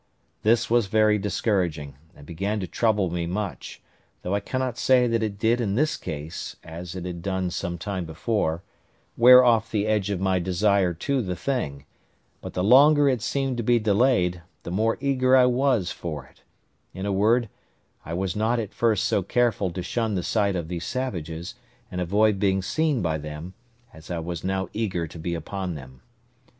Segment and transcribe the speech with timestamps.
[0.41, 3.83] This was very discouraging, and began to trouble me much,
[4.23, 7.77] though I cannot say that it did in this case (as it had done some
[7.77, 8.63] time before)
[9.15, 11.85] wear off the edge of my desire to the thing;
[12.41, 16.41] but the longer it seemed to be delayed, the more eager I was for it:
[16.95, 17.47] in a word,
[18.03, 21.53] I was not at first so careful to shun the sight of these savages,
[21.91, 23.53] and avoid being seen by them,
[23.93, 26.01] as I was now eager to be upon them.